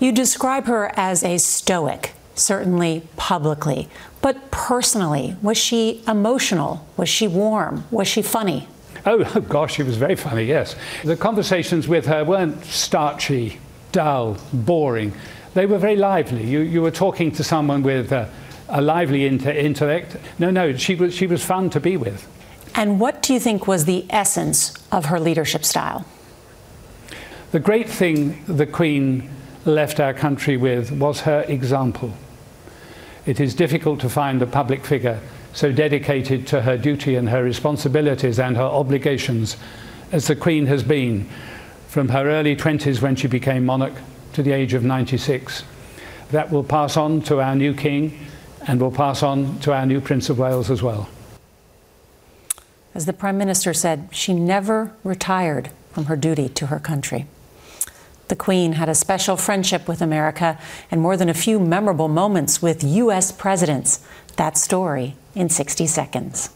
You 0.00 0.10
describe 0.10 0.64
her 0.64 0.90
as 0.96 1.22
a 1.22 1.38
stoic 1.38 2.10
certainly 2.34 3.06
publicly. 3.16 3.88
But 4.20 4.50
personally, 4.50 5.36
was 5.40 5.56
she 5.56 6.02
emotional? 6.08 6.84
Was 6.96 7.08
she 7.08 7.28
warm? 7.28 7.84
Was 7.92 8.08
she 8.08 8.20
funny? 8.20 8.66
Oh, 9.06 9.40
gosh, 9.48 9.74
she 9.74 9.82
was 9.82 9.96
very 9.96 10.16
funny, 10.16 10.44
yes. 10.44 10.76
The 11.04 11.16
conversations 11.16 11.88
with 11.88 12.06
her 12.06 12.24
weren't 12.24 12.64
starchy, 12.64 13.58
dull, 13.92 14.36
boring. 14.52 15.12
They 15.54 15.66
were 15.66 15.78
very 15.78 15.96
lively. 15.96 16.44
You, 16.46 16.60
you 16.60 16.82
were 16.82 16.90
talking 16.90 17.30
to 17.32 17.44
someone 17.44 17.82
with 17.82 18.12
a, 18.12 18.30
a 18.68 18.80
lively 18.80 19.26
inter- 19.26 19.52
intellect. 19.52 20.16
No, 20.38 20.50
no, 20.50 20.76
she 20.76 20.94
was, 20.94 21.14
she 21.14 21.26
was 21.26 21.44
fun 21.44 21.70
to 21.70 21.80
be 21.80 21.96
with. 21.96 22.28
And 22.74 22.98
what 22.98 23.22
do 23.22 23.32
you 23.32 23.40
think 23.40 23.66
was 23.68 23.84
the 23.84 24.04
essence 24.10 24.74
of 24.90 25.06
her 25.06 25.20
leadership 25.20 25.64
style? 25.64 26.04
The 27.52 27.60
great 27.60 27.88
thing 27.88 28.42
the 28.46 28.66
Queen 28.66 29.30
left 29.64 30.00
our 30.00 30.12
country 30.12 30.56
with 30.56 30.90
was 30.90 31.20
her 31.20 31.42
example. 31.42 32.12
It 33.26 33.38
is 33.38 33.54
difficult 33.54 34.00
to 34.00 34.08
find 34.08 34.42
a 34.42 34.46
public 34.46 34.84
figure 34.84 35.20
so 35.54 35.70
dedicated 35.70 36.46
to 36.48 36.62
her 36.62 36.76
duty 36.76 37.14
and 37.14 37.28
her 37.28 37.42
responsibilities 37.42 38.38
and 38.38 38.56
her 38.56 38.62
obligations 38.62 39.56
as 40.10 40.26
the 40.26 40.36
Queen 40.36 40.66
has 40.66 40.82
been 40.82 41.28
from 41.86 42.08
her 42.08 42.28
early 42.28 42.56
20s 42.56 43.00
when 43.00 43.14
she 43.14 43.28
became 43.28 43.64
monarch 43.64 43.94
to 44.32 44.42
the 44.42 44.50
age 44.52 44.74
of 44.74 44.82
96. 44.82 45.62
That 46.32 46.50
will 46.50 46.64
pass 46.64 46.96
on 46.96 47.22
to 47.22 47.40
our 47.40 47.54
new 47.54 47.72
king 47.72 48.18
and 48.66 48.80
will 48.80 48.90
pass 48.90 49.22
on 49.22 49.60
to 49.60 49.72
our 49.72 49.86
new 49.86 50.00
Prince 50.00 50.28
of 50.28 50.40
Wales 50.40 50.70
as 50.70 50.82
well. 50.82 51.08
As 52.92 53.06
the 53.06 53.12
Prime 53.12 53.38
Minister 53.38 53.72
said, 53.72 54.08
she 54.10 54.34
never 54.34 54.92
retired 55.04 55.70
from 55.92 56.06
her 56.06 56.16
duty 56.16 56.48
to 56.48 56.66
her 56.66 56.80
country. 56.80 57.26
The 58.26 58.36
Queen 58.36 58.72
had 58.72 58.88
a 58.88 58.94
special 58.94 59.36
friendship 59.36 59.86
with 59.86 60.02
America 60.02 60.58
and 60.90 61.00
more 61.00 61.16
than 61.16 61.28
a 61.28 61.34
few 61.34 61.60
memorable 61.60 62.08
moments 62.08 62.60
with 62.60 62.82
U.S. 62.82 63.30
presidents. 63.30 64.04
That 64.36 64.56
story 64.56 65.14
in 65.34 65.48
60 65.48 65.86
seconds. 65.86 66.50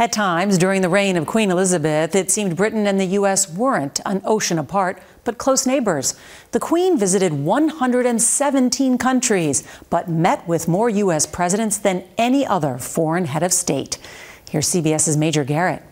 At 0.00 0.12
times 0.12 0.58
during 0.58 0.82
the 0.82 0.88
reign 0.88 1.16
of 1.16 1.26
Queen 1.26 1.50
Elizabeth, 1.50 2.14
it 2.14 2.30
seemed 2.30 2.56
Britain 2.56 2.86
and 2.86 3.00
the 3.00 3.16
U.S. 3.18 3.52
weren't 3.52 3.98
an 4.06 4.22
ocean 4.24 4.56
apart, 4.56 5.02
but 5.24 5.38
close 5.38 5.66
neighbors. 5.66 6.14
The 6.52 6.60
Queen 6.60 6.96
visited 6.96 7.32
117 7.32 8.96
countries, 8.96 9.64
but 9.90 10.08
met 10.08 10.46
with 10.46 10.68
more 10.68 10.88
U.S. 10.88 11.26
presidents 11.26 11.78
than 11.78 12.04
any 12.16 12.46
other 12.46 12.78
foreign 12.78 13.24
head 13.24 13.42
of 13.42 13.52
state. 13.52 13.98
Here's 14.48 14.68
CBS's 14.68 15.16
Major 15.16 15.42
Garrett. 15.42 15.82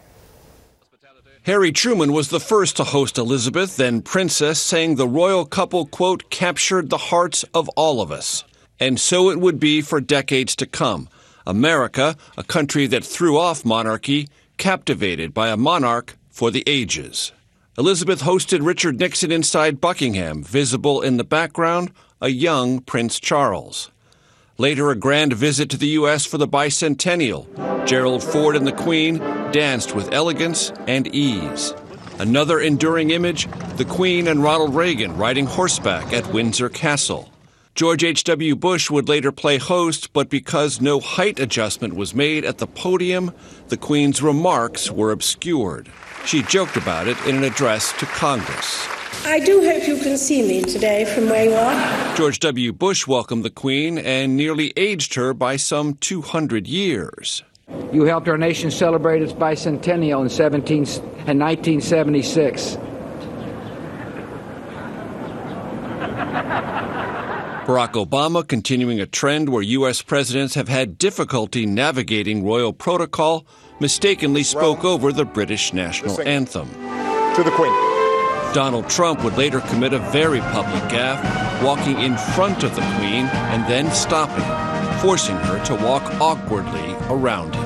Harry 1.46 1.70
Truman 1.70 2.12
was 2.12 2.30
the 2.30 2.40
first 2.40 2.76
to 2.76 2.82
host 2.82 3.16
Elizabeth, 3.16 3.76
then 3.76 4.02
Princess, 4.02 4.60
saying 4.60 4.96
the 4.96 5.06
royal 5.06 5.44
couple, 5.44 5.86
quote, 5.86 6.28
captured 6.28 6.90
the 6.90 6.98
hearts 6.98 7.44
of 7.54 7.68
all 7.76 8.00
of 8.00 8.10
us. 8.10 8.42
And 8.80 8.98
so 8.98 9.30
it 9.30 9.38
would 9.38 9.60
be 9.60 9.80
for 9.80 10.00
decades 10.00 10.56
to 10.56 10.66
come. 10.66 11.08
America, 11.46 12.16
a 12.36 12.42
country 12.42 12.88
that 12.88 13.04
threw 13.04 13.38
off 13.38 13.64
monarchy, 13.64 14.26
captivated 14.58 15.32
by 15.32 15.50
a 15.50 15.56
monarch 15.56 16.16
for 16.30 16.50
the 16.50 16.64
ages. 16.66 17.30
Elizabeth 17.78 18.22
hosted 18.22 18.66
Richard 18.66 18.98
Nixon 18.98 19.30
inside 19.30 19.80
Buckingham, 19.80 20.42
visible 20.42 21.00
in 21.00 21.16
the 21.16 21.22
background, 21.22 21.92
a 22.20 22.28
young 22.28 22.80
Prince 22.80 23.20
Charles. 23.20 23.92
Later, 24.58 24.90
a 24.90 24.96
grand 24.96 25.34
visit 25.34 25.68
to 25.70 25.76
the 25.76 25.88
U.S. 25.88 26.24
for 26.24 26.38
the 26.38 26.48
bicentennial. 26.48 27.46
Gerald 27.86 28.24
Ford 28.24 28.56
and 28.56 28.66
the 28.66 28.72
Queen 28.72 29.18
danced 29.52 29.94
with 29.94 30.14
elegance 30.14 30.72
and 30.86 31.06
ease. 31.14 31.74
Another 32.18 32.60
enduring 32.60 33.10
image 33.10 33.46
the 33.76 33.84
Queen 33.84 34.28
and 34.28 34.42
Ronald 34.42 34.74
Reagan 34.74 35.14
riding 35.18 35.44
horseback 35.44 36.10
at 36.14 36.32
Windsor 36.32 36.70
Castle. 36.70 37.30
George 37.74 38.02
H.W. 38.02 38.56
Bush 38.56 38.90
would 38.90 39.10
later 39.10 39.30
play 39.30 39.58
host, 39.58 40.10
but 40.14 40.30
because 40.30 40.80
no 40.80 41.00
height 41.00 41.38
adjustment 41.38 41.94
was 41.94 42.14
made 42.14 42.42
at 42.46 42.56
the 42.56 42.66
podium, 42.66 43.34
the 43.68 43.76
Queen's 43.76 44.22
remarks 44.22 44.90
were 44.90 45.10
obscured. 45.10 45.90
She 46.24 46.40
joked 46.40 46.78
about 46.78 47.06
it 47.06 47.18
in 47.26 47.36
an 47.36 47.44
address 47.44 47.92
to 47.98 48.06
Congress. 48.06 48.88
I 49.24 49.40
do 49.40 49.62
hope 49.62 49.86
you 49.86 49.96
can 49.96 50.18
see 50.18 50.42
me 50.42 50.62
today 50.62 51.04
from 51.04 51.28
where 51.28 51.44
you 51.44 51.54
are. 51.54 52.16
George 52.16 52.38
W. 52.40 52.72
Bush 52.72 53.06
welcomed 53.06 53.44
the 53.44 53.50
Queen 53.50 53.98
and 53.98 54.36
nearly 54.36 54.72
aged 54.76 55.14
her 55.14 55.34
by 55.34 55.56
some 55.56 55.94
200 55.94 56.66
years. 56.66 57.42
You 57.92 58.04
helped 58.04 58.28
our 58.28 58.38
nation 58.38 58.70
celebrate 58.70 59.22
its 59.22 59.32
bicentennial 59.32 60.22
in 60.22 60.28
17 60.28 60.78
and 61.26 61.40
1976. 61.40 62.76
Barack 67.66 67.94
Obama 67.94 68.46
continuing 68.46 69.00
a 69.00 69.06
trend 69.06 69.48
where 69.48 69.62
U.S. 69.62 70.00
presidents 70.00 70.54
have 70.54 70.68
had 70.68 70.98
difficulty 70.98 71.66
navigating 71.66 72.44
royal 72.44 72.72
protocol, 72.72 73.44
mistakenly 73.80 74.44
spoke 74.44 74.84
over 74.84 75.12
the 75.12 75.24
British 75.24 75.72
national 75.72 76.20
anthem. 76.20 76.68
To 77.34 77.42
the 77.42 77.50
Queen. 77.50 77.95
Donald 78.56 78.88
Trump 78.88 79.22
would 79.22 79.36
later 79.36 79.60
commit 79.60 79.92
a 79.92 79.98
very 79.98 80.40
public 80.40 80.82
gaffe, 80.84 81.62
walking 81.62 81.98
in 82.00 82.16
front 82.16 82.64
of 82.64 82.74
the 82.74 82.80
Queen 82.96 83.26
and 83.52 83.62
then 83.70 83.90
stopping, 83.90 84.46
forcing 85.02 85.36
her 85.36 85.62
to 85.66 85.74
walk 85.84 86.02
awkwardly 86.22 86.94
around 87.10 87.54
him. 87.54 87.64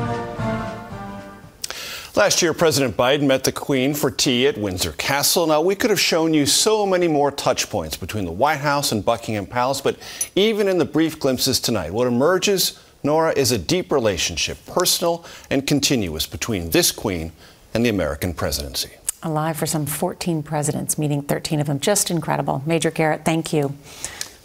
Last 2.17 2.43
year, 2.43 2.53
President 2.53 2.97
Biden 2.97 3.29
met 3.29 3.45
the 3.45 3.53
Queen 3.53 3.95
for 3.95 4.11
tea 4.11 4.49
at 4.49 4.59
Windsor 4.59 4.91
Castle. 4.91 5.47
Now, 5.47 5.61
we 5.61 5.77
could 5.77 5.91
have 5.91 6.01
shown 6.01 6.35
you 6.35 6.45
so 6.45 6.85
many 6.85 7.07
more 7.07 7.31
touch 7.31 7.71
points 7.71 7.97
between 7.97 8.25
the 8.25 8.33
White 8.33 8.59
House 8.59 8.91
and 8.91 9.05
Buckingham 9.05 9.47
Palace, 9.47 9.81
but 9.81 9.97
even 10.35 10.67
in 10.67 10.79
the 10.79 10.85
brief 10.85 11.21
glimpses 11.21 11.61
tonight, 11.61 11.93
what 11.93 12.09
emerges, 12.09 12.81
Norah, 13.05 13.33
is 13.37 13.53
a 13.53 13.59
deep 13.59 13.93
relationship, 13.93 14.59
personal 14.67 15.25
and 15.51 15.69
continuous, 15.69 16.27
between 16.27 16.71
this 16.71 16.91
Queen 16.91 17.31
and 17.75 17.87
the 17.87 17.91
American 17.91 18.35
presidency. 18.35 18.91
Alive 19.23 19.59
for 19.59 19.67
some 19.67 19.85
14 19.85 20.43
presidents, 20.43 20.97
meeting 20.97 21.21
13 21.21 21.61
of 21.61 21.67
them. 21.67 21.79
Just 21.79 22.11
incredible. 22.11 22.63
Major 22.65 22.91
Garrett, 22.91 23.25
thank 23.25 23.53
you. 23.53 23.75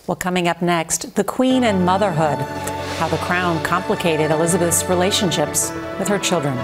Well, 0.06 0.18
coming 0.18 0.50
up 0.50 0.62
next, 0.62 1.16
the 1.16 1.24
Queen 1.24 1.64
and 1.64 1.86
motherhood, 1.86 2.40
how 2.98 3.08
the 3.08 3.18
crown 3.18 3.64
complicated 3.64 4.32
Elizabeth's 4.32 4.84
relationships 4.86 5.72
with 5.98 6.10
her 6.10 6.20
children. 6.20 6.58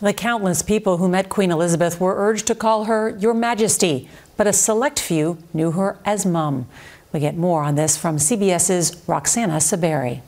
The 0.00 0.14
countless 0.14 0.62
people 0.62 0.96
who 0.96 1.08
met 1.08 1.28
Queen 1.28 1.50
Elizabeth 1.50 2.00
were 2.00 2.16
urged 2.16 2.46
to 2.46 2.54
call 2.54 2.84
her 2.84 3.10
Your 3.18 3.34
Majesty, 3.34 4.08
but 4.36 4.46
a 4.46 4.52
select 4.52 4.98
few 4.98 5.38
knew 5.52 5.72
her 5.72 5.98
as 6.06 6.24
Mum. 6.24 6.66
We 7.12 7.20
get 7.20 7.36
more 7.36 7.62
on 7.62 7.74
this 7.74 7.98
from 7.98 8.16
CBS's 8.16 9.02
Roxana 9.06 9.56
Saberi. 9.56 10.22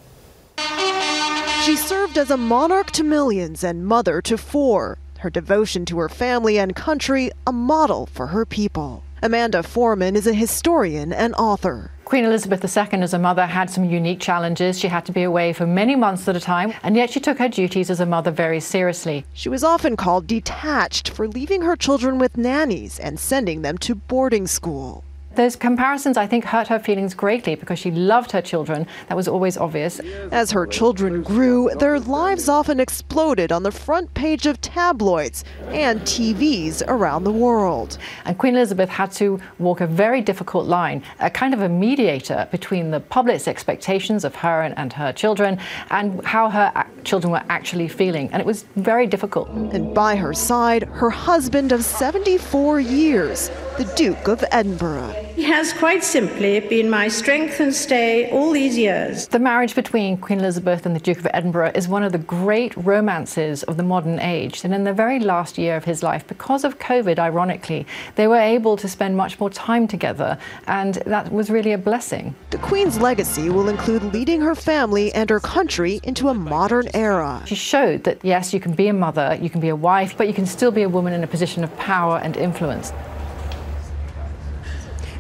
She 1.65 1.77
served 1.77 2.17
as 2.17 2.31
a 2.31 2.39
monarch 2.39 2.91
to 2.93 3.05
millions 3.05 3.63
and 3.63 3.85
mother 3.85 4.23
to 4.23 4.39
four. 4.39 4.97
Her 5.19 5.29
devotion 5.29 5.85
to 5.87 5.99
her 5.99 6.09
family 6.09 6.59
and 6.59 6.75
country, 6.75 7.31
a 7.47 7.53
model 7.53 8.07
for 8.07 8.29
her 8.29 8.47
people. 8.47 9.05
Amanda 9.23 9.63
Foreman 9.63 10.17
is 10.17 10.27
a 10.27 10.33
historian 10.33 11.13
and 11.13 11.35
author. 11.35 11.91
Queen 12.07 12.25
Elizabeth 12.25 12.65
II, 12.65 13.03
as 13.03 13.13
a 13.13 13.19
mother, 13.19 13.45
had 13.45 13.69
some 13.69 13.85
unique 13.85 14.21
challenges. 14.21 14.81
She 14.81 14.89
had 14.89 15.05
to 15.05 15.13
be 15.13 15.23
away 15.23 15.53
for 15.53 15.67
many 15.67 15.95
months 15.95 16.27
at 16.29 16.35
a 16.35 16.41
time, 16.41 16.73
and 16.83 16.97
yet 16.97 17.11
she 17.11 17.21
took 17.21 17.39
her 17.39 17.51
duties 17.51 17.91
as 17.91 18.01
a 18.01 18.07
mother 18.07 18.31
very 18.31 18.59
seriously. 18.61 19.27
She 19.35 19.51
was 19.51 19.63
often 19.63 19.97
called 19.97 20.27
detached 20.27 21.11
for 21.11 21.29
leaving 21.29 21.61
her 21.61 21.77
children 21.77 22.19
with 22.19 22.39
nannies 22.39 22.99
and 22.99 23.21
sending 23.21 23.61
them 23.61 23.77
to 23.79 23.95
boarding 23.95 24.47
school. 24.47 25.05
Those 25.41 25.57
comparisons, 25.57 26.19
I 26.19 26.27
think, 26.27 26.45
hurt 26.45 26.69
her 26.69 26.79
feelings 26.79 27.15
greatly 27.15 27.55
because 27.55 27.79
she 27.79 27.91
loved 27.91 28.33
her 28.33 28.43
children. 28.43 28.87
That 29.09 29.17
was 29.17 29.27
always 29.27 29.57
obvious. 29.57 29.99
As 30.31 30.51
her 30.51 30.67
children 30.67 31.23
grew, 31.23 31.71
their 31.79 31.99
lives 31.99 32.47
often 32.47 32.79
exploded 32.79 33.51
on 33.51 33.63
the 33.63 33.73
front 33.73 34.13
page 34.13 34.45
of 34.45 34.60
tabloids 34.71 35.45
and 35.69 36.01
TVs 36.03 36.83
around 36.87 37.25
the 37.25 37.33
world. 37.33 37.99
And 38.25 38.39
Queen 38.39 38.55
Elizabeth 38.55 38.89
had 38.89 39.11
to 39.13 39.41
walk 39.59 39.81
a 39.81 39.87
very 39.87 40.21
difficult 40.21 40.67
line, 40.67 41.03
a 41.19 41.31
kind 41.31 41.55
of 41.55 41.63
a 41.63 41.69
mediator 41.69 42.49
between 42.51 42.91
the 42.91 43.01
public's 43.01 43.49
expectations 43.49 44.25
of 44.25 44.35
her 44.37 44.63
and, 44.63 44.77
and 44.79 44.93
her 44.93 45.13
children 45.13 45.59
and 45.91 46.25
how 46.25 46.51
her 46.51 46.87
children 47.05 47.33
were 47.33 47.43
actually 47.49 47.89
feeling. 47.89 48.29
And 48.33 48.41
it 48.41 48.47
was 48.47 48.65
very 48.77 49.07
difficult. 49.07 49.49
And 49.49 49.95
by 49.95 50.17
her 50.17 50.33
side, 50.33 50.85
her 50.85 51.11
husband 51.11 51.73
of 51.73 51.85
74 51.85 52.81
years, 52.81 53.51
the 53.77 53.85
Duke 53.97 54.29
of 54.29 54.45
Edinburgh. 54.53 55.13
He 55.35 55.45
has 55.45 55.73
quite 55.73 56.05
simply 56.05 56.61
been 56.61 56.91
my 56.91 57.09
strength 57.09 57.61
and 57.61 57.75
stay 57.75 58.31
all 58.31 58.51
these 58.51 58.77
years. 58.77 59.27
The 59.29 59.39
marriage 59.39 59.75
between 59.75 60.19
Queen 60.19 60.39
Elizabeth 60.39 60.85
and 60.85 60.95
the 60.95 61.01
Duke 61.01 61.19
of 61.19 61.27
Edinburgh 61.33 61.73
is 61.75 61.89
one 61.89 62.03
of 62.03 62.13
the 62.13 62.19
great 62.19 62.77
romances 62.77 63.63
of 63.63 63.79
the 63.79 63.83
modern 63.83 64.21
age. 64.21 64.60
And 64.65 64.75
in 64.75 64.85
the 64.85 64.93
very 64.93 65.19
last 65.19 65.59
year 65.59 65.77
of 65.77 65.85
his 65.85 66.03
life, 66.03 66.27
because 66.27 66.65
of 66.65 66.79
COVID, 66.79 67.19
ironically, 67.19 67.87
they 68.17 68.27
were 68.27 68.37
able 68.37 68.77
to 68.77 68.89
spend 68.89 69.17
much 69.17 69.39
more 69.41 69.51
time 69.51 69.87
together. 69.89 70.39
And 70.67 70.95
that 71.07 71.33
was 71.33 71.51
really 71.51 71.73
a 71.73 71.79
blessing. 71.79 72.35
The 72.51 72.59
Queen's 72.59 72.99
legacy 72.99 73.51
will 73.51 73.69
include 73.69 74.03
leading 74.13 74.41
her 74.41 74.55
family 74.55 75.13
and 75.15 75.31
her 75.31 75.41
country 75.41 76.01
into 76.03 76.29
a 76.29 76.35
modern 76.35 76.89
era. 76.95 77.43
She 77.47 77.55
showed 77.55 78.05
that, 78.05 78.25
yes, 78.25 78.53
you 78.53 78.61
can 78.61 78.73
be 78.73 78.89
a 78.89 78.93
mother, 78.93 79.39
you 79.41 79.51
can 79.51 79.61
be 79.61 79.69
a 79.69 79.77
wife, 79.77 80.17
but 80.17 80.27
you 80.29 80.35
can 80.35 80.47
still 80.47 80.71
be 80.71 80.83
a 80.83 80.89
woman 80.89 81.13
in 81.13 81.25
a 81.25 81.27
position 81.27 81.65
of 81.65 81.77
power 81.77 82.19
and 82.19 82.37
influence. 82.37 82.93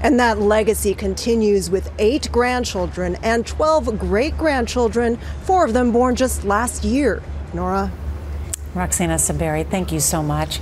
And 0.02 0.18
that 0.18 0.40
legacy 0.40 0.94
continues 0.94 1.68
with 1.68 1.92
eight 1.98 2.32
grandchildren 2.32 3.16
and 3.22 3.46
12 3.46 3.98
great 3.98 4.36
grandchildren, 4.38 5.18
four 5.42 5.64
of 5.64 5.74
them 5.74 5.92
born 5.92 6.16
just 6.16 6.44
last 6.44 6.84
year. 6.84 7.22
Norah? 7.52 7.90
Roxana 8.74 9.14
Saberi, 9.14 9.68
thank 9.68 9.90
you 9.90 10.00
so 10.00 10.22
much. 10.22 10.60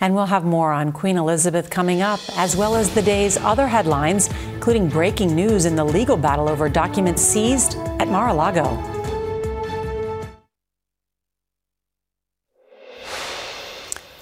And 0.00 0.14
we'll 0.14 0.26
have 0.26 0.44
more 0.44 0.72
on 0.72 0.92
Queen 0.92 1.16
Elizabeth 1.16 1.68
coming 1.68 2.00
up, 2.00 2.20
as 2.36 2.56
well 2.56 2.74
as 2.74 2.94
the 2.94 3.02
day's 3.02 3.36
other 3.38 3.66
headlines, 3.66 4.30
including 4.54 4.88
breaking 4.88 5.34
news 5.34 5.66
in 5.66 5.76
the 5.76 5.84
legal 5.84 6.16
battle 6.16 6.48
over 6.48 6.68
documents 6.68 7.22
seized 7.22 7.76
at 7.98 8.08
Mar 8.08 8.28
a 8.28 8.34
Lago. 8.34 9.00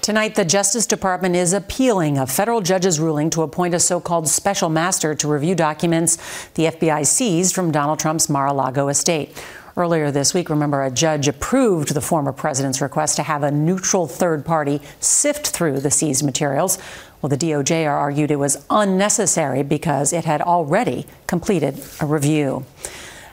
Tonight, 0.01 0.33
the 0.33 0.43
Justice 0.43 0.87
Department 0.87 1.35
is 1.35 1.53
appealing 1.53 2.17
a 2.17 2.25
federal 2.25 2.61
judge's 2.61 2.99
ruling 2.99 3.29
to 3.29 3.43
appoint 3.43 3.75
a 3.75 3.79
so 3.79 3.99
called 3.99 4.27
special 4.27 4.67
master 4.67 5.13
to 5.13 5.27
review 5.27 5.53
documents 5.53 6.47
the 6.55 6.63
FBI 6.63 7.05
seized 7.05 7.53
from 7.53 7.71
Donald 7.71 7.99
Trump's 7.99 8.27
Mar 8.27 8.47
a 8.47 8.53
Lago 8.53 8.87
estate. 8.87 9.37
Earlier 9.79 10.11
this 10.11 10.33
week, 10.33 10.49
remember, 10.49 10.83
a 10.83 10.91
judge 10.91 11.29
approved 11.29 11.93
the 11.93 12.01
former 12.01 12.33
president's 12.33 12.81
request 12.81 13.15
to 13.15 13.23
have 13.23 13.43
a 13.43 13.49
neutral 13.49 14.07
third 14.07 14.43
party 14.43 14.81
sift 14.99 15.47
through 15.47 15.79
the 15.79 15.89
seized 15.89 16.21
materials. 16.21 16.77
Well, 17.21 17.29
the 17.29 17.37
DOJ 17.37 17.87
argued 17.89 18.29
it 18.29 18.35
was 18.35 18.65
unnecessary 18.69 19.63
because 19.63 20.11
it 20.11 20.25
had 20.25 20.41
already 20.41 21.05
completed 21.27 21.81
a 22.01 22.05
review. 22.05 22.65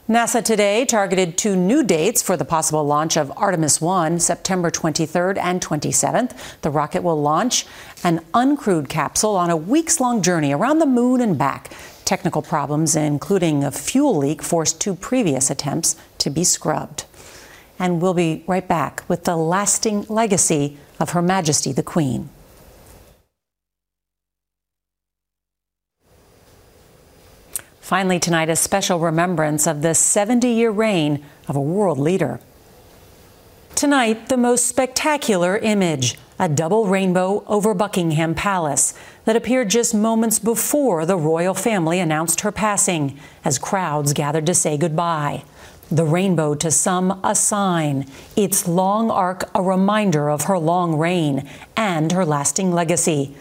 NASA 0.09 0.41
today 0.41 0.85
targeted 0.85 1.37
two 1.37 1.57
new 1.57 1.83
dates 1.83 2.23
for 2.23 2.37
the 2.37 2.45
possible 2.45 2.85
launch 2.85 3.17
of 3.17 3.33
Artemis 3.37 3.81
1, 3.81 4.21
September 4.21 4.71
23rd 4.71 5.39
and 5.39 5.61
27th. 5.61 6.61
The 6.61 6.71
rocket 6.71 7.03
will 7.03 7.21
launch 7.21 7.67
an 8.05 8.21
uncrewed 8.33 8.89
capsule 8.89 9.35
on 9.35 9.51
a 9.51 9.57
weeks 9.57 9.99
long 9.99 10.23
journey 10.23 10.53
around 10.53 10.79
the 10.79 10.87
moon 10.87 11.21
and 11.21 11.37
back. 11.37 11.73
Technical 12.07 12.41
problems, 12.41 12.95
including 12.95 13.65
a 13.65 13.73
fuel 13.73 14.17
leak, 14.17 14.41
forced 14.41 14.81
two 14.81 14.95
previous 14.95 15.51
attempts 15.51 15.97
to 16.19 16.31
be 16.31 16.45
scrubbed. 16.45 17.05
And 17.81 18.01
we'll 18.01 18.15
be 18.15 18.45
right 18.47 18.67
back 18.67 19.03
with 19.09 19.25
the 19.25 19.37
lasting 19.37 20.07
legacy 20.09 20.79
of 21.01 21.11
Her 21.11 21.21
Majesty 21.21 21.73
the 21.73 21.83
Queen. 21.83 22.31
Finally, 27.81 28.21
tonight, 28.21 28.49
a 28.49 28.55
special 28.55 29.01
remembrance 29.01 29.67
of 29.67 29.83
the 29.83 29.93
70 29.93 30.47
year 30.47 30.71
reign 30.71 31.25
of 31.49 31.57
a 31.57 31.61
world 31.61 31.99
leader. 31.99 32.39
Tonight, 33.75 34.29
the 34.29 34.37
most 34.37 34.69
spectacular 34.69 35.59
image 35.59 36.17
a 36.39 36.49
double 36.49 36.87
rainbow 36.87 37.43
over 37.47 37.75
Buckingham 37.75 38.35
Palace 38.35 38.95
that 39.27 39.37
appeared 39.37 39.69
just 39.69 39.95
moments 39.95 40.39
before 40.39 41.05
the 41.05 41.17
royal 41.17 41.53
family 41.53 42.01
announced 42.01 42.41
her 42.41 42.51
passing 42.51 43.19
as 43.45 43.59
crowds 43.59 44.15
gathered 44.15 44.47
to 44.47 44.55
say 44.55 44.79
goodbye. 44.79 45.45
The 45.91 46.05
rainbow 46.05 46.55
to 46.57 46.71
some 46.71 47.21
a 47.23 47.35
sign, 47.35 48.07
its 48.35 48.67
long 48.67 49.11
arc 49.11 49.51
a 49.55 49.63
reminder 49.63 50.31
of 50.31 50.45
her 50.45 50.59
long 50.59 50.97
reign 50.97 51.49
and 51.77 52.11
her 52.13 52.25
lasting 52.25 52.73
legacy 52.73 53.37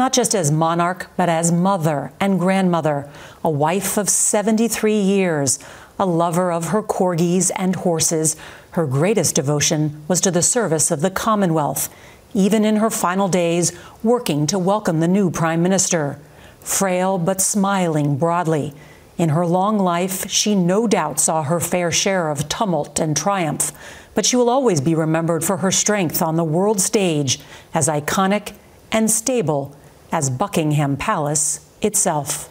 not 0.00 0.14
just 0.14 0.34
as 0.34 0.50
monarch, 0.50 1.10
but 1.18 1.28
as 1.28 1.52
mother 1.52 2.10
and 2.18 2.38
grandmother, 2.38 3.06
a 3.44 3.50
wife 3.50 3.98
of 3.98 4.08
73 4.08 4.98
years, 4.98 5.58
a 5.98 6.06
lover 6.06 6.50
of 6.50 6.68
her 6.68 6.82
corgis 6.82 7.50
and 7.54 7.76
horses. 7.76 8.34
Her 8.70 8.86
greatest 8.86 9.34
devotion 9.34 10.02
was 10.08 10.22
to 10.22 10.30
the 10.30 10.40
service 10.40 10.90
of 10.90 11.02
the 11.02 11.10
Commonwealth, 11.10 11.94
even 12.34 12.64
in 12.64 12.76
her 12.76 12.90
final 12.90 13.28
days, 13.28 13.72
working 14.02 14.46
to 14.46 14.58
welcome 14.58 15.00
the 15.00 15.08
new 15.08 15.30
Prime 15.30 15.62
Minister. 15.62 16.18
Frail 16.60 17.18
but 17.18 17.40
smiling 17.40 18.16
broadly. 18.16 18.72
In 19.18 19.30
her 19.30 19.44
long 19.44 19.78
life, 19.78 20.30
she 20.30 20.54
no 20.54 20.86
doubt 20.86 21.20
saw 21.20 21.42
her 21.42 21.60
fair 21.60 21.90
share 21.90 22.30
of 22.30 22.48
tumult 22.48 22.98
and 22.98 23.16
triumph, 23.16 23.72
but 24.14 24.24
she 24.24 24.36
will 24.36 24.48
always 24.48 24.80
be 24.80 24.94
remembered 24.94 25.44
for 25.44 25.58
her 25.58 25.70
strength 25.70 26.22
on 26.22 26.36
the 26.36 26.44
world 26.44 26.80
stage 26.80 27.38
as 27.74 27.88
iconic 27.88 28.54
and 28.90 29.10
stable 29.10 29.76
as 30.10 30.30
Buckingham 30.30 30.96
Palace 30.96 31.68
itself. 31.82 32.46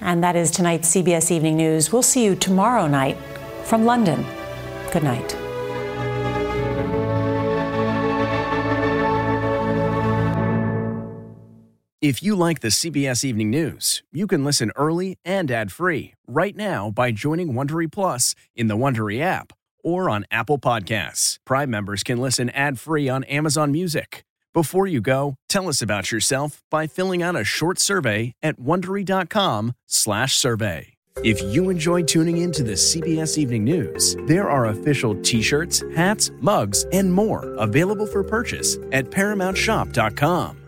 And 0.00 0.22
that 0.22 0.36
is 0.36 0.50
tonight's 0.50 0.94
CBS 0.94 1.30
Evening 1.30 1.56
News. 1.56 1.92
We'll 1.92 2.02
see 2.02 2.24
you 2.24 2.34
tomorrow 2.34 2.86
night 2.86 3.16
from 3.64 3.84
London. 3.84 4.24
Good 4.92 5.02
night. 5.02 5.47
If 12.00 12.22
you 12.22 12.36
like 12.36 12.60
the 12.60 12.68
CBS 12.68 13.24
Evening 13.24 13.50
News, 13.50 14.04
you 14.12 14.28
can 14.28 14.44
listen 14.44 14.70
early 14.76 15.18
and 15.24 15.50
ad-free 15.50 16.14
right 16.28 16.54
now 16.54 16.92
by 16.92 17.10
joining 17.10 17.54
Wondery 17.54 17.90
Plus 17.90 18.36
in 18.54 18.68
the 18.68 18.76
Wondery 18.76 19.20
app 19.20 19.52
or 19.82 20.08
on 20.08 20.24
Apple 20.30 20.60
Podcasts. 20.60 21.38
Prime 21.44 21.68
members 21.68 22.04
can 22.04 22.18
listen 22.18 22.50
ad-free 22.50 23.08
on 23.08 23.24
Amazon 23.24 23.72
Music. 23.72 24.24
Before 24.54 24.86
you 24.86 25.00
go, 25.00 25.34
tell 25.48 25.68
us 25.68 25.82
about 25.82 26.12
yourself 26.12 26.62
by 26.70 26.86
filling 26.86 27.20
out 27.20 27.34
a 27.34 27.42
short 27.42 27.80
survey 27.80 28.32
at 28.44 28.60
wondery.com/survey. 28.60 30.94
If 31.24 31.42
you 31.42 31.68
enjoy 31.68 32.04
tuning 32.04 32.36
in 32.36 32.52
to 32.52 32.62
the 32.62 32.76
CBS 32.76 33.38
Evening 33.38 33.64
News, 33.64 34.14
there 34.28 34.48
are 34.48 34.66
official 34.66 35.20
t-shirts, 35.22 35.82
hats, 35.96 36.30
mugs, 36.40 36.84
and 36.92 37.12
more 37.12 37.56
available 37.56 38.06
for 38.06 38.22
purchase 38.22 38.76
at 38.92 39.06
paramountshop.com. 39.06 40.67